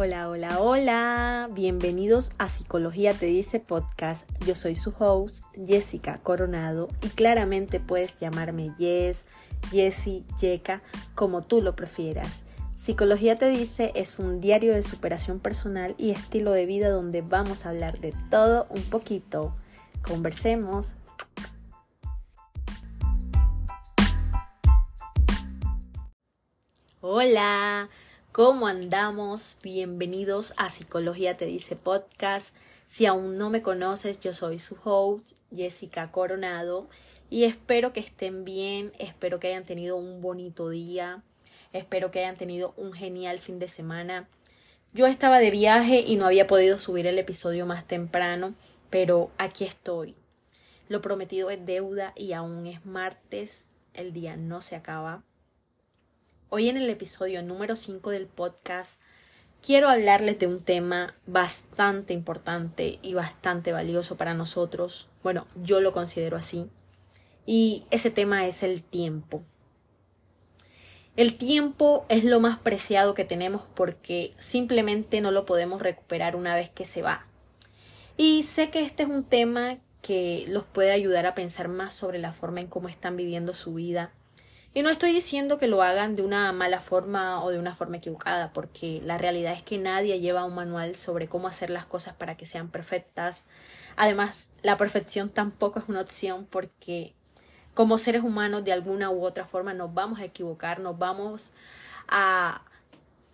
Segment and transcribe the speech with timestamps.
[0.00, 1.50] Hola, hola, hola.
[1.50, 4.30] Bienvenidos a Psicología Te Dice Podcast.
[4.46, 9.26] Yo soy su host, Jessica Coronado, y claramente puedes llamarme Jess,
[9.72, 10.82] Jessie, Yeka,
[11.16, 12.44] como tú lo prefieras.
[12.76, 17.66] Psicología Te Dice es un diario de superación personal y estilo de vida donde vamos
[17.66, 19.52] a hablar de todo un poquito.
[20.02, 20.94] Conversemos.
[27.00, 27.88] Hola.
[28.38, 29.58] ¿Cómo andamos?
[29.64, 32.54] Bienvenidos a Psicología Te Dice Podcast.
[32.86, 36.86] Si aún no me conoces, yo soy su host, Jessica Coronado,
[37.30, 41.20] y espero que estén bien, espero que hayan tenido un bonito día,
[41.72, 44.28] espero que hayan tenido un genial fin de semana.
[44.92, 48.54] Yo estaba de viaje y no había podido subir el episodio más temprano,
[48.88, 50.14] pero aquí estoy.
[50.86, 55.24] Lo prometido es deuda y aún es martes, el día no se acaba.
[56.50, 59.02] Hoy en el episodio número 5 del podcast
[59.60, 65.10] quiero hablarles de un tema bastante importante y bastante valioso para nosotros.
[65.22, 66.70] Bueno, yo lo considero así.
[67.44, 69.42] Y ese tema es el tiempo.
[71.16, 76.54] El tiempo es lo más preciado que tenemos porque simplemente no lo podemos recuperar una
[76.54, 77.26] vez que se va.
[78.16, 82.18] Y sé que este es un tema que los puede ayudar a pensar más sobre
[82.18, 84.14] la forma en cómo están viviendo su vida
[84.78, 87.96] y no estoy diciendo que lo hagan de una mala forma o de una forma
[87.96, 92.14] equivocada, porque la realidad es que nadie lleva un manual sobre cómo hacer las cosas
[92.14, 93.46] para que sean perfectas.
[93.96, 97.12] Además, la perfección tampoco es una opción porque
[97.74, 101.54] como seres humanos de alguna u otra forma nos vamos a equivocar, nos vamos
[102.06, 102.62] a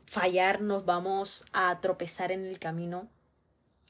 [0.07, 3.07] fallar, nos vamos a tropezar en el camino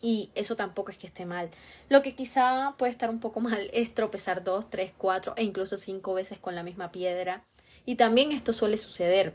[0.05, 1.49] y eso tampoco es que esté mal.
[1.89, 5.79] Lo que quizá puede estar un poco mal es tropezar dos, tres, cuatro e incluso
[5.79, 7.43] cinco veces con la misma piedra.
[7.87, 9.33] Y también esto suele suceder.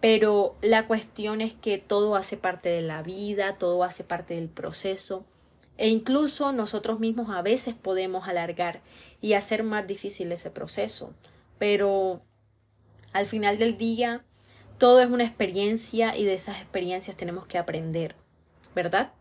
[0.00, 4.50] Pero la cuestión es que todo hace parte de la vida, todo hace parte del
[4.50, 5.24] proceso.
[5.78, 8.82] E incluso nosotros mismos a veces podemos alargar
[9.22, 11.14] y hacer más difícil ese proceso.
[11.58, 12.20] Pero
[13.14, 14.22] al final del día,
[14.76, 18.16] todo es una experiencia y de esas experiencias tenemos que aprender.
[18.74, 19.12] ¿Verdad?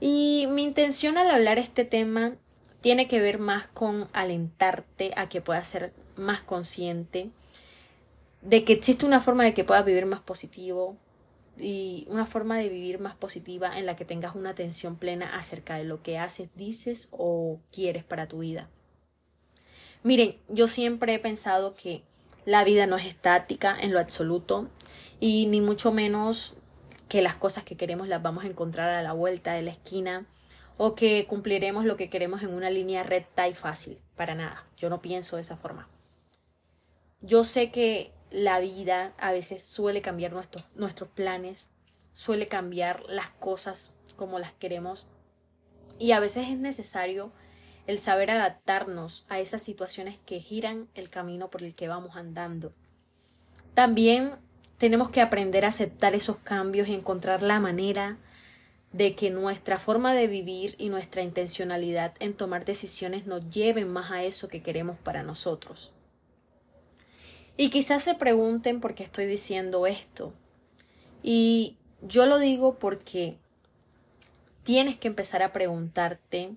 [0.00, 2.32] Y mi intención al hablar este tema
[2.80, 7.30] tiene que ver más con alentarte a que puedas ser más consciente
[8.42, 10.96] de que existe una forma de que puedas vivir más positivo
[11.58, 15.76] y una forma de vivir más positiva en la que tengas una atención plena acerca
[15.76, 18.70] de lo que haces, dices o quieres para tu vida.
[20.02, 22.02] Miren, yo siempre he pensado que
[22.46, 24.70] la vida no es estática en lo absoluto
[25.20, 26.56] y ni mucho menos
[27.10, 30.26] que las cosas que queremos las vamos a encontrar a la vuelta de la esquina
[30.76, 33.98] o que cumpliremos lo que queremos en una línea recta y fácil.
[34.14, 35.88] Para nada, yo no pienso de esa forma.
[37.20, 41.74] Yo sé que la vida a veces suele cambiar nuestros, nuestros planes,
[42.12, 45.08] suele cambiar las cosas como las queremos
[45.98, 47.32] y a veces es necesario
[47.88, 52.72] el saber adaptarnos a esas situaciones que giran el camino por el que vamos andando.
[53.74, 54.38] También
[54.80, 58.16] tenemos que aprender a aceptar esos cambios y encontrar la manera
[58.92, 64.10] de que nuestra forma de vivir y nuestra intencionalidad en tomar decisiones nos lleven más
[64.10, 65.92] a eso que queremos para nosotros.
[67.58, 70.32] Y quizás se pregunten por qué estoy diciendo esto.
[71.22, 73.36] Y yo lo digo porque
[74.62, 76.54] tienes que empezar a preguntarte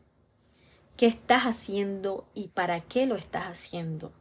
[0.96, 4.14] qué estás haciendo y para qué lo estás haciendo.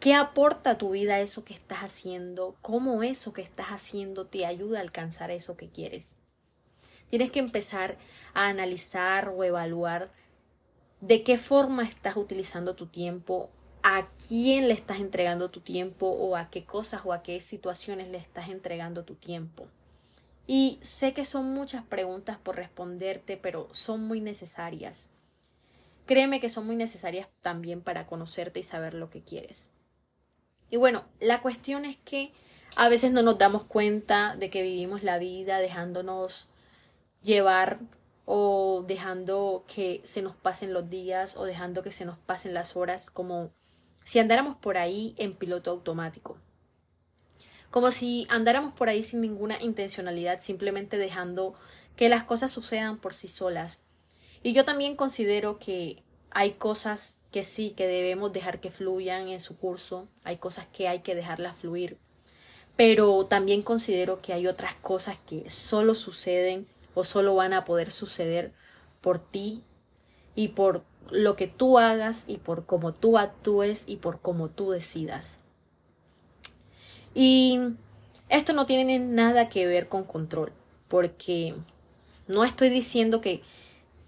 [0.00, 2.54] ¿Qué aporta a tu vida eso que estás haciendo?
[2.62, 6.16] ¿Cómo eso que estás haciendo te ayuda a alcanzar eso que quieres?
[7.08, 7.96] Tienes que empezar
[8.32, 10.12] a analizar o evaluar
[11.00, 13.50] de qué forma estás utilizando tu tiempo,
[13.82, 18.06] a quién le estás entregando tu tiempo o a qué cosas o a qué situaciones
[18.06, 19.66] le estás entregando tu tiempo.
[20.46, 25.10] Y sé que son muchas preguntas por responderte, pero son muy necesarias.
[26.06, 29.72] Créeme que son muy necesarias también para conocerte y saber lo que quieres.
[30.70, 32.32] Y bueno, la cuestión es que
[32.76, 36.48] a veces no nos damos cuenta de que vivimos la vida dejándonos
[37.22, 37.80] llevar
[38.24, 42.76] o dejando que se nos pasen los días o dejando que se nos pasen las
[42.76, 43.50] horas como
[44.04, 46.38] si andáramos por ahí en piloto automático.
[47.70, 51.54] Como si andáramos por ahí sin ninguna intencionalidad, simplemente dejando
[51.96, 53.82] que las cosas sucedan por sí solas.
[54.42, 59.40] Y yo también considero que hay cosas que sí, que debemos dejar que fluyan en
[59.40, 61.98] su curso, hay cosas que hay que dejarlas fluir,
[62.76, 67.90] pero también considero que hay otras cosas que solo suceden o solo van a poder
[67.90, 68.52] suceder
[69.00, 69.62] por ti
[70.34, 74.70] y por lo que tú hagas y por cómo tú actúes y por cómo tú
[74.70, 75.38] decidas.
[77.14, 77.58] Y
[78.28, 80.52] Esto no tiene nada que ver con control,
[80.88, 81.54] porque
[82.26, 83.42] no estoy diciendo que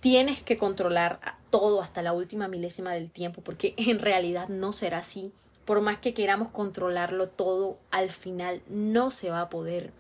[0.01, 4.99] tienes que controlar todo hasta la última milésima del tiempo, porque en realidad no será
[4.99, 5.33] así.
[5.65, 9.93] Por más que queramos controlarlo todo, al final no se va a poder,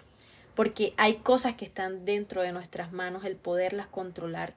[0.54, 4.54] porque hay cosas que están dentro de nuestras manos, el poderlas controlar,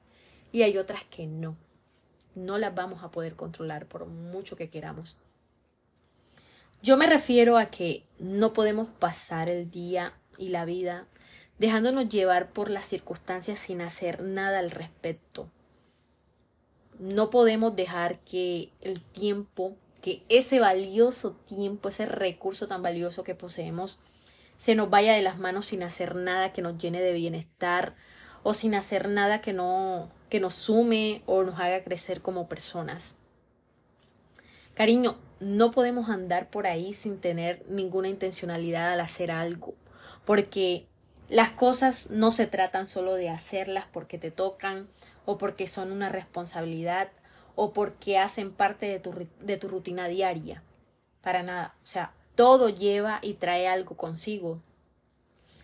[0.51, 1.55] y hay otras que no.
[2.35, 5.17] No las vamos a poder controlar por mucho que queramos.
[6.81, 11.07] Yo me refiero a que no podemos pasar el día y la vida
[11.59, 15.49] dejándonos llevar por las circunstancias sin hacer nada al respecto.
[17.03, 23.35] No podemos dejar que el tiempo, que ese valioso tiempo, ese recurso tan valioso que
[23.35, 23.99] poseemos,
[24.57, 27.97] se nos vaya de las manos sin hacer nada que nos llene de bienestar
[28.41, 33.17] o sin hacer nada que no que nos sume o nos haga crecer como personas.
[34.73, 39.75] Cariño, no podemos andar por ahí sin tener ninguna intencionalidad al hacer algo,
[40.23, 40.87] porque
[41.27, 44.87] las cosas no se tratan solo de hacerlas porque te tocan
[45.25, 47.09] o porque son una responsabilidad
[47.55, 50.63] o porque hacen parte de tu, de tu rutina diaria.
[51.21, 51.75] Para nada.
[51.83, 54.59] O sea, todo lleva y trae algo consigo.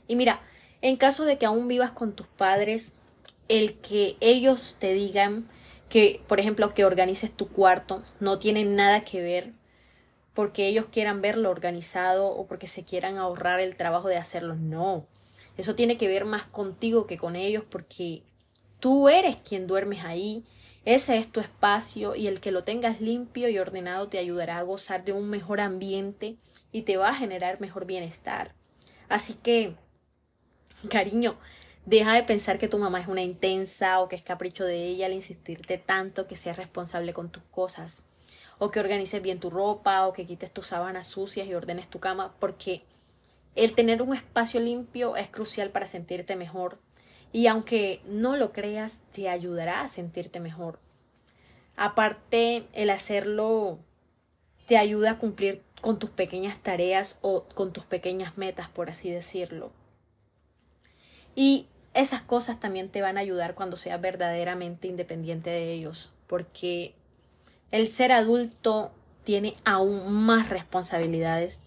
[0.08, 0.42] Y mira,
[0.82, 2.96] en caso de que aún vivas con tus padres,
[3.48, 5.48] el que ellos te digan
[5.90, 9.54] que, por ejemplo, que organices tu cuarto no tiene nada que ver
[10.34, 14.56] porque ellos quieran verlo organizado o porque se quieran ahorrar el trabajo de hacerlo.
[14.56, 15.06] No.
[15.58, 18.24] Eso tiene que ver más contigo que con ellos porque
[18.80, 20.44] tú eres quien duermes ahí.
[20.86, 24.64] Ese es tu espacio y el que lo tengas limpio y ordenado te ayudará a
[24.64, 26.38] gozar de un mejor ambiente
[26.72, 28.54] y te va a generar mejor bienestar.
[29.10, 29.76] Así que,
[30.90, 31.38] cariño,
[31.86, 35.08] deja de pensar que tu mamá es una intensa o que es capricho de ella
[35.08, 38.06] al insistirte tanto que seas responsable con tus cosas
[38.60, 42.00] o que organices bien tu ropa o que quites tus sábanas sucias y ordenes tu
[42.00, 42.84] cama, porque
[43.56, 46.78] el tener un espacio limpio es crucial para sentirte mejor
[47.32, 50.80] y aunque no lo creas, te ayudará a sentirte mejor.
[51.76, 53.80] Aparte, el hacerlo
[54.66, 59.10] te ayuda a cumplir con tus pequeñas tareas o con tus pequeñas metas, por así
[59.10, 59.72] decirlo.
[61.36, 66.94] Y esas cosas también te van a ayudar cuando seas verdaderamente independiente de ellos, porque
[67.72, 68.92] el ser adulto
[69.24, 71.64] tiene aún más responsabilidades.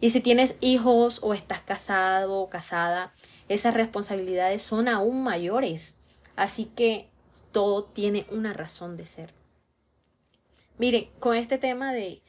[0.00, 3.12] Y si tienes hijos o estás casado o casada,
[3.48, 5.98] esas responsabilidades son aún mayores.
[6.36, 7.08] Así que
[7.52, 9.32] todo tiene una razón de ser.
[10.78, 12.22] Miren, con este tema de,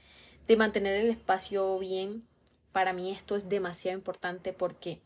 [0.48, 2.24] de mantener el espacio bien,
[2.72, 5.02] para mí esto es demasiado importante porque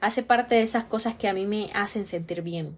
[0.00, 2.76] hace parte de esas cosas que a mí me hacen sentir bien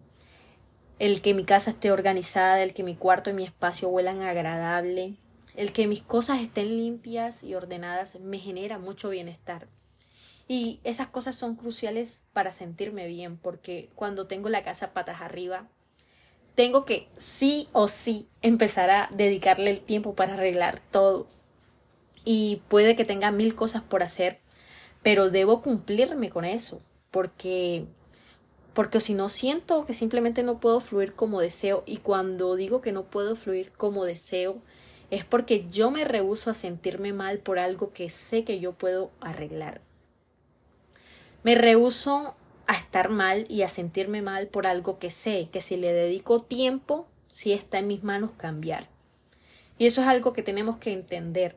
[0.99, 5.15] el que mi casa esté organizada, el que mi cuarto y mi espacio huelan agradable,
[5.55, 9.69] el que mis cosas estén limpias y ordenadas me genera mucho bienestar.
[10.49, 15.69] Y esas cosas son cruciales para sentirme bien, porque cuando tengo la casa patas arriba,
[16.55, 21.29] tengo que sí o sí empezar a dedicarle el tiempo para arreglar todo.
[22.25, 24.41] Y puede que tenga mil cosas por hacer,
[25.03, 26.81] pero debo cumplirme con eso,
[27.11, 27.87] porque
[28.79, 32.93] porque si no siento que simplemente no puedo fluir como deseo y cuando digo que
[32.93, 34.63] no puedo fluir como deseo
[35.11, 39.11] es porque yo me rehuso a sentirme mal por algo que sé que yo puedo
[39.21, 39.81] arreglar.
[41.49, 42.37] Me rehuso
[42.67, 46.41] a estar mal y a sentirme mal por algo que sé que si le dedico
[46.41, 48.87] tiempo, sí está en mis manos cambiar.
[49.79, 51.57] Y eso es algo que tenemos que entender.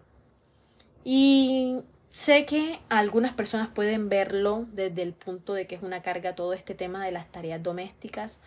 [1.04, 6.36] Y Sé que algunas personas pueden verlo desde el punto de que es una carga
[6.36, 8.40] todo este tema de las tareas domésticas,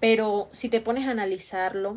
[0.00, 1.96] pero si te pones a analizarlo,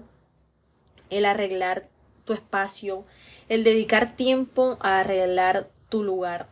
[1.10, 1.90] el arreglar
[2.24, 3.04] tu espacio,
[3.50, 6.48] el dedicar tiempo a arreglar tu lugar,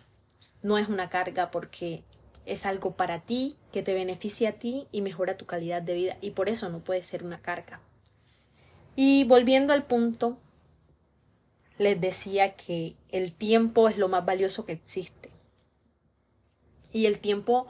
[0.63, 2.03] no es una carga porque
[2.45, 6.17] es algo para ti, que te beneficia a ti y mejora tu calidad de vida
[6.21, 7.79] y por eso no puede ser una carga.
[8.95, 10.37] Y volviendo al punto
[11.77, 15.29] les decía que el tiempo es lo más valioso que existe.
[16.91, 17.67] Y el tiempo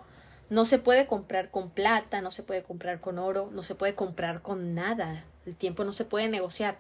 [0.49, 3.95] no se puede comprar con plata, no se puede comprar con oro, no se puede
[3.95, 5.25] comprar con nada.
[5.45, 6.77] El tiempo no se puede negociar.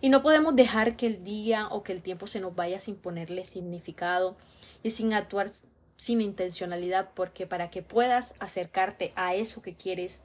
[0.00, 2.96] Y no podemos dejar que el día o que el tiempo se nos vaya sin
[2.96, 4.36] ponerle significado
[4.82, 5.50] y sin actuar
[5.96, 10.22] sin intencionalidad, porque para que puedas acercarte a eso que quieres,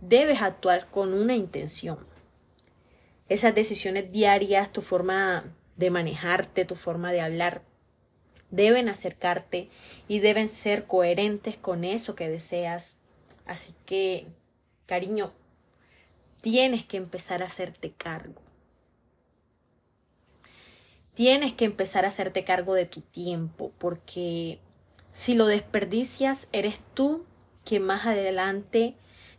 [0.00, 1.98] debes actuar con una intención.
[3.28, 5.44] Esas decisiones diarias, tu forma
[5.76, 7.62] de manejarte, tu forma de hablar,
[8.50, 9.68] deben acercarte
[10.06, 13.00] y deben ser coherentes con eso que deseas.
[13.46, 14.26] Así que,
[14.86, 15.32] cariño,
[16.40, 18.40] tienes que empezar a hacerte cargo.
[21.14, 24.60] Tienes que empezar a hacerte cargo de tu tiempo porque
[25.18, 27.24] Si lo desperdicias, eres tú
[27.64, 28.94] quien más adelante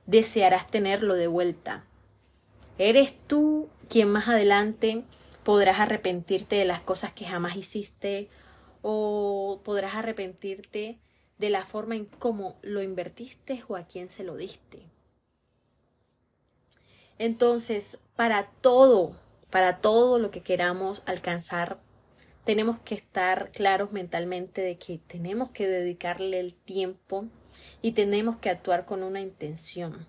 [0.07, 1.86] desearás tenerlo de vuelta.
[2.77, 5.05] Eres tú quien más adelante
[5.45, 8.27] podrás arrepentirte de las cosas que jamás hiciste
[8.81, 11.00] o podrás arrepentirte
[11.38, 14.81] de la forma en cómo lo invertiste o a quién se lo diste.
[17.19, 19.13] Entonces, para todo,
[19.50, 21.79] para todo lo que queramos alcanzar,
[22.43, 27.25] tenemos que estar claros mentalmente de que tenemos que dedicarle el tiempo
[27.81, 30.08] y tenemos que actuar con una intención.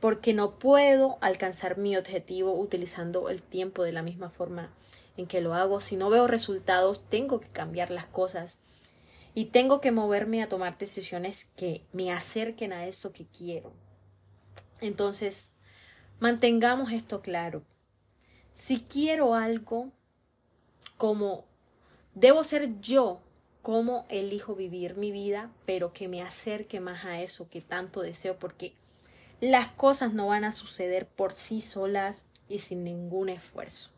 [0.00, 4.70] Porque no puedo alcanzar mi objetivo utilizando el tiempo de la misma forma
[5.16, 5.80] en que lo hago.
[5.80, 8.58] Si no veo resultados, tengo que cambiar las cosas
[9.34, 13.72] y tengo que moverme a tomar decisiones que me acerquen a eso que quiero.
[14.80, 15.52] Entonces,
[16.20, 17.62] mantengamos esto claro.
[18.52, 19.92] Si quiero algo,
[20.96, 21.44] como
[22.14, 23.20] debo ser yo
[23.62, 28.38] como elijo vivir mi vida, pero que me acerque más a eso que tanto deseo,
[28.38, 28.74] porque
[29.40, 33.90] las cosas no van a suceder por sí solas y sin ningún esfuerzo.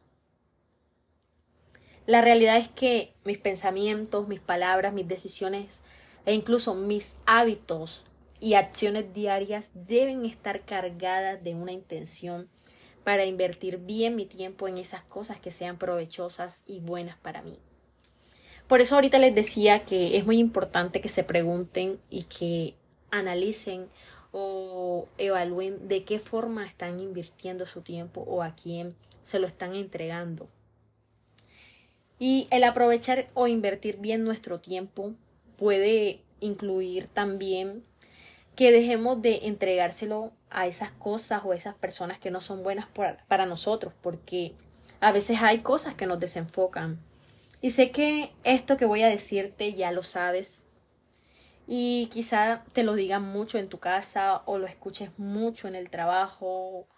[2.07, 5.83] La realidad es que mis pensamientos, mis palabras, mis decisiones
[6.25, 8.07] e incluso mis hábitos
[8.41, 12.49] y acciones diarias deben estar cargadas de una intención
[13.09, 17.59] para invertir bien mi tiempo en esas cosas que sean provechosas y buenas para mí.
[18.67, 22.75] Por eso ahorita les decía que es muy importante que se pregunten y que
[23.11, 23.87] analicen
[24.31, 29.75] o evalúen de qué forma están invirtiendo su tiempo o a quién se lo están
[29.75, 30.47] entregando.
[32.19, 35.15] Y el aprovechar o invertir bien nuestro tiempo
[35.57, 37.85] puede incluir también
[38.59, 42.89] que dejemos de entregárselo a esas cosas o a esas personas que no son buenas
[43.29, 44.53] para nosotros, porque
[44.99, 46.99] a veces hay cosas que nos desenfocan
[47.61, 50.65] y sé que esto que voy a decirte ya lo sabes
[51.69, 55.89] y quizá te lo digan mucho en tu casa o lo escuches mucho en el
[55.89, 56.89] trabajo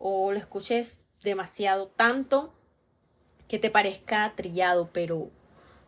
[0.00, 2.52] o lo escuches demasiado tanto
[3.46, 5.30] que te parezca trillado, pero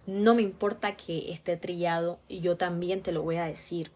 [0.07, 3.91] no me importa que esté trillado y yo también te lo voy a decir.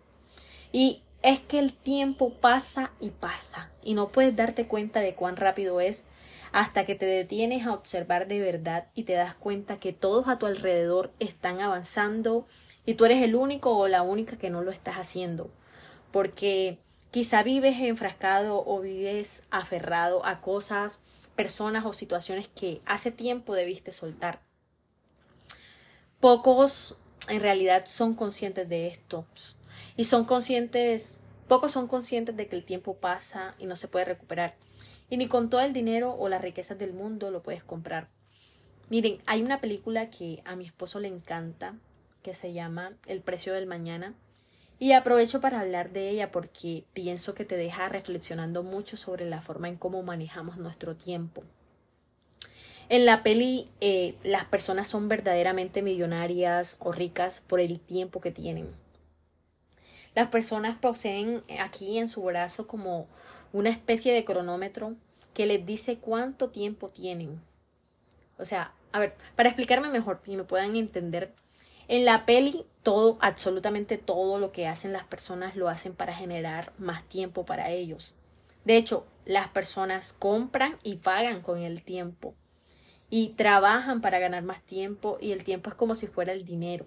[0.73, 5.37] Y es que el tiempo pasa y pasa y no puedes darte cuenta de cuán
[5.37, 6.07] rápido es
[6.53, 10.39] hasta que te detienes a observar de verdad y te das cuenta que todos a
[10.39, 12.47] tu alrededor están avanzando
[12.87, 15.51] y tú eres el único o la única que no lo estás haciendo.
[16.11, 16.79] Porque
[17.11, 21.03] quizá vives enfrascado o vives aferrado a cosas,
[21.37, 24.41] personas o situaciones que hace tiempo debiste soltar.
[26.19, 26.99] Pocos
[27.29, 29.25] en realidad son conscientes de esto
[30.01, 34.07] y son conscientes, pocos son conscientes de que el tiempo pasa y no se puede
[34.07, 34.55] recuperar
[35.11, 38.09] y ni con todo el dinero o las riquezas del mundo lo puedes comprar.
[38.89, 41.75] Miren, hay una película que a mi esposo le encanta,
[42.23, 44.15] que se llama El precio del mañana,
[44.79, 49.43] y aprovecho para hablar de ella porque pienso que te deja reflexionando mucho sobre la
[49.43, 51.43] forma en cómo manejamos nuestro tiempo.
[52.89, 58.31] En la peli eh, las personas son verdaderamente millonarias o ricas por el tiempo que
[58.31, 58.80] tienen.
[60.15, 63.07] Las personas poseen aquí en su brazo como
[63.53, 64.95] una especie de cronómetro
[65.35, 67.41] que les dice cuánto tiempo tienen.
[68.39, 71.33] O sea, a ver, para explicarme mejor y me puedan entender,
[71.89, 76.73] en la peli todo, absolutamente todo lo que hacen las personas lo hacen para generar
[76.79, 78.17] más tiempo para ellos.
[78.65, 82.35] De hecho, las personas compran y pagan con el tiempo
[83.11, 86.87] y trabajan para ganar más tiempo y el tiempo es como si fuera el dinero.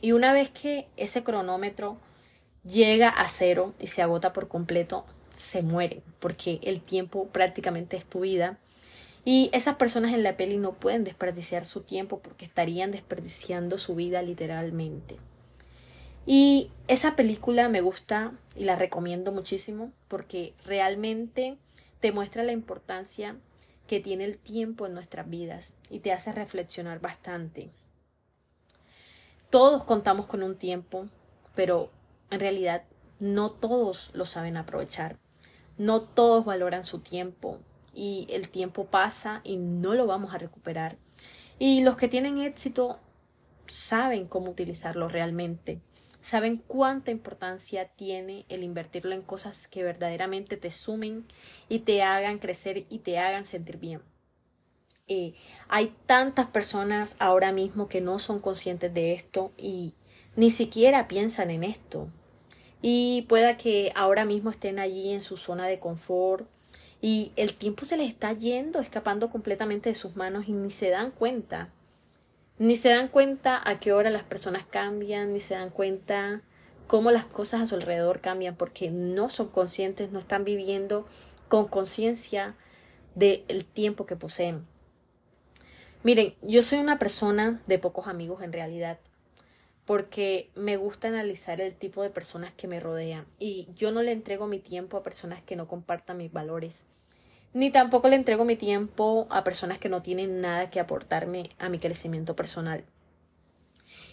[0.00, 1.96] Y una vez que ese cronómetro
[2.64, 8.04] llega a cero y se agota por completo, se mueren, porque el tiempo prácticamente es
[8.04, 8.58] tu vida.
[9.24, 13.94] Y esas personas en la peli no pueden desperdiciar su tiempo porque estarían desperdiciando su
[13.94, 15.16] vida literalmente.
[16.26, 21.56] Y esa película me gusta y la recomiendo muchísimo porque realmente
[22.00, 23.36] te muestra la importancia
[23.86, 27.70] que tiene el tiempo en nuestras vidas y te hace reflexionar bastante.
[29.50, 31.06] Todos contamos con un tiempo,
[31.54, 31.90] pero
[32.34, 32.84] en realidad
[33.18, 35.18] no todos lo saben aprovechar.
[35.78, 37.58] No todos valoran su tiempo
[37.94, 40.96] y el tiempo pasa y no lo vamos a recuperar.
[41.58, 42.98] Y los que tienen éxito
[43.66, 45.80] saben cómo utilizarlo realmente,
[46.20, 51.26] saben cuánta importancia tiene el invertirlo en cosas que verdaderamente te sumen
[51.68, 54.02] y te hagan crecer y te hagan sentir bien.
[55.06, 55.34] Eh,
[55.68, 59.94] hay tantas personas ahora mismo que no son conscientes de esto y
[60.34, 62.08] ni siquiera piensan en esto
[62.86, 66.46] y pueda que ahora mismo estén allí en su zona de confort
[67.00, 70.90] y el tiempo se les está yendo, escapando completamente de sus manos y ni se
[70.90, 71.70] dan cuenta.
[72.58, 76.42] Ni se dan cuenta a qué hora las personas cambian, ni se dan cuenta
[76.86, 81.06] cómo las cosas a su alrededor cambian, porque no son conscientes, no están viviendo
[81.48, 82.54] con conciencia
[83.14, 84.66] del tiempo que poseen.
[86.02, 88.98] Miren, yo soy una persona de pocos amigos en realidad,
[89.84, 94.12] porque me gusta analizar el tipo de personas que me rodean y yo no le
[94.12, 96.86] entrego mi tiempo a personas que no compartan mis valores,
[97.52, 101.68] ni tampoco le entrego mi tiempo a personas que no tienen nada que aportarme a
[101.68, 102.84] mi crecimiento personal.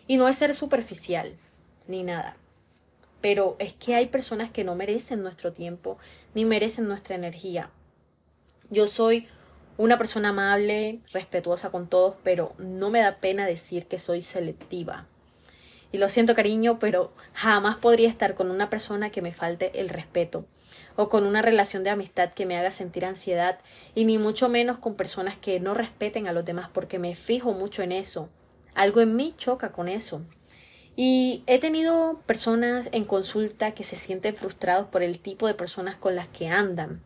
[0.07, 1.33] Y no es ser superficial,
[1.87, 2.35] ni nada,
[3.21, 5.97] pero es que hay personas que no merecen nuestro tiempo,
[6.33, 7.69] ni merecen nuestra energía.
[8.69, 9.27] Yo soy
[9.77, 15.07] una persona amable, respetuosa con todos, pero no me da pena decir que soy selectiva.
[15.91, 19.89] Y lo siento cariño, pero jamás podría estar con una persona que me falte el
[19.89, 20.45] respeto,
[20.95, 23.59] o con una relación de amistad que me haga sentir ansiedad,
[23.93, 27.53] y ni mucho menos con personas que no respeten a los demás, porque me fijo
[27.53, 28.29] mucho en eso.
[28.73, 30.21] Algo en mí choca con eso.
[30.95, 35.95] Y he tenido personas en consulta que se sienten frustrados por el tipo de personas
[35.95, 37.01] con las que andan.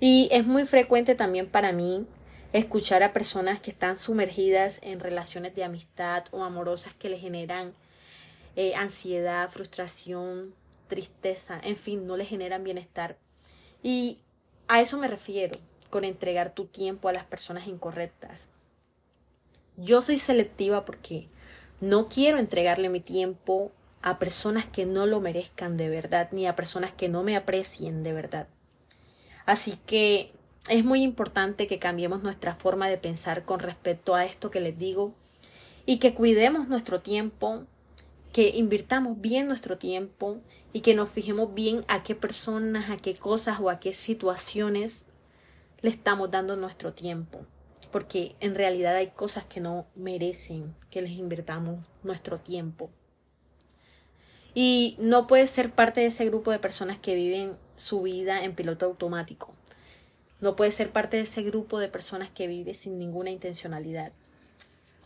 [0.00, 2.06] Y es muy frecuente también para mí
[2.52, 7.72] escuchar a personas que están sumergidas en relaciones de amistad o amorosas que le generan
[8.56, 10.54] eh, ansiedad, frustración,
[10.88, 13.16] tristeza, en fin, no le generan bienestar.
[13.82, 14.18] Y
[14.68, 15.58] a eso me refiero
[15.90, 18.48] con entregar tu tiempo a las personas incorrectas.
[19.76, 21.28] Yo soy selectiva porque
[21.80, 26.56] no quiero entregarle mi tiempo a personas que no lo merezcan de verdad, ni a
[26.56, 28.48] personas que no me aprecien de verdad.
[29.46, 30.32] Así que
[30.68, 34.78] es muy importante que cambiemos nuestra forma de pensar con respecto a esto que les
[34.78, 35.14] digo
[35.86, 37.64] y que cuidemos nuestro tiempo,
[38.32, 40.38] que invirtamos bien nuestro tiempo
[40.72, 45.06] y que nos fijemos bien a qué personas, a qué cosas o a qué situaciones
[45.82, 47.40] le estamos dando nuestro tiempo.
[47.90, 52.90] Porque en realidad hay cosas que no merecen que les invirtamos nuestro tiempo.
[54.54, 58.54] Y no puedes ser parte de ese grupo de personas que viven su vida en
[58.54, 59.54] piloto automático.
[60.40, 64.12] No puedes ser parte de ese grupo de personas que vive sin ninguna intencionalidad.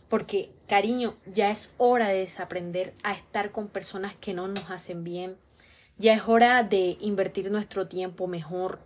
[0.09, 5.03] Porque, cariño, ya es hora de desaprender a estar con personas que no nos hacen
[5.03, 5.37] bien.
[5.97, 8.79] Ya es hora de invertir nuestro tiempo mejor.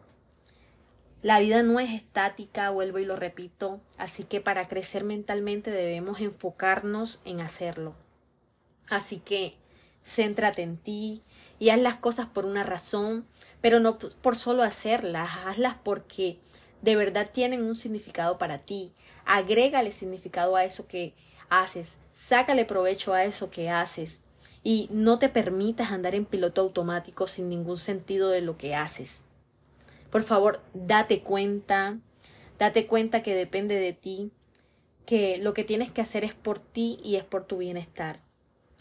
[1.22, 6.20] La vida no es estática, vuelvo y lo repito, así que para crecer mentalmente debemos
[6.20, 7.94] enfocarnos en hacerlo.
[8.90, 9.56] Así que
[10.04, 11.22] céntrate en ti
[11.60, 13.28] y haz las cosas por una razón,
[13.62, 16.40] pero no por solo hacerlas, hazlas porque
[16.82, 18.92] de verdad tienen un significado para ti.
[19.26, 21.14] Agrégale significado a eso que
[21.50, 24.24] haces, sácale provecho a eso que haces
[24.64, 29.26] y no te permitas andar en piloto automático sin ningún sentido de lo que haces.
[30.10, 31.98] Por favor, date cuenta,
[32.60, 34.32] date cuenta que depende de ti,
[35.06, 38.20] que lo que tienes que hacer es por ti y es por tu bienestar,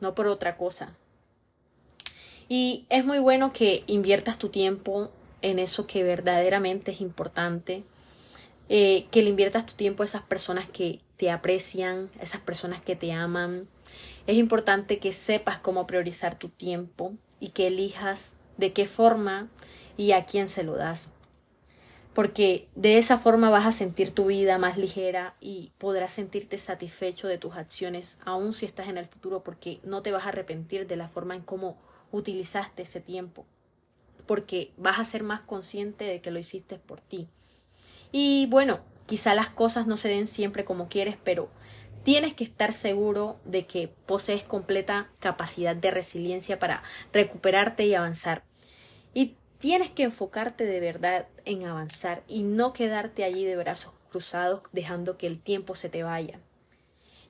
[0.00, 0.96] no por otra cosa.
[2.48, 7.84] Y es muy bueno que inviertas tu tiempo en eso que verdaderamente es importante,
[8.72, 12.80] eh, que le inviertas tu tiempo a esas personas que te aprecian, a esas personas
[12.80, 13.68] que te aman.
[14.28, 19.48] Es importante que sepas cómo priorizar tu tiempo y que elijas de qué forma
[19.96, 21.14] y a quién se lo das.
[22.14, 27.26] Porque de esa forma vas a sentir tu vida más ligera y podrás sentirte satisfecho
[27.26, 30.86] de tus acciones, aun si estás en el futuro, porque no te vas a arrepentir
[30.86, 31.76] de la forma en cómo
[32.12, 33.46] utilizaste ese tiempo,
[34.26, 37.28] porque vas a ser más consciente de que lo hiciste por ti.
[38.12, 41.48] Y bueno, quizá las cosas no se den siempre como quieres, pero
[42.02, 48.42] tienes que estar seguro de que posees completa capacidad de resiliencia para recuperarte y avanzar.
[49.14, 54.62] Y tienes que enfocarte de verdad en avanzar y no quedarte allí de brazos cruzados
[54.72, 56.40] dejando que el tiempo se te vaya.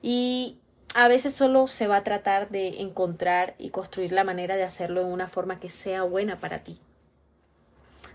[0.01, 0.57] Y
[0.95, 5.01] a veces solo se va a tratar de encontrar y construir la manera de hacerlo
[5.01, 6.79] en una forma que sea buena para ti.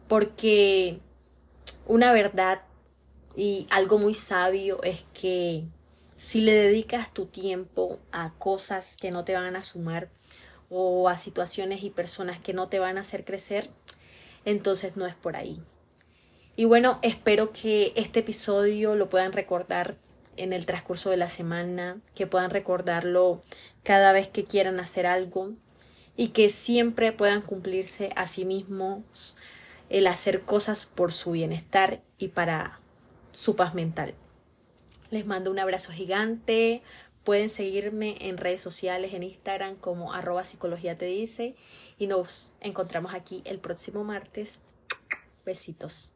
[0.09, 1.00] Porque
[1.87, 2.62] una verdad
[3.37, 5.64] y algo muy sabio es que
[6.16, 10.09] si le dedicas tu tiempo a cosas que no te van a sumar
[10.70, 13.68] o a situaciones y personas que no te van a hacer crecer,
[14.44, 15.62] entonces no es por ahí.
[16.57, 19.96] Y bueno, espero que este episodio lo puedan recordar
[20.38, 23.40] en el transcurso de la semana, que puedan recordarlo
[23.83, 25.53] cada vez que quieran hacer algo
[26.16, 29.37] y que siempre puedan cumplirse a sí mismos
[29.88, 32.81] el hacer cosas por su bienestar y para
[33.33, 34.14] su paz mental.
[35.11, 36.83] Les mando un abrazo gigante.
[37.25, 41.57] Pueden seguirme en redes sociales, en Instagram como arroba psicología te dice
[41.99, 44.61] y nos encontramos aquí el próximo martes.
[45.44, 46.15] Besitos.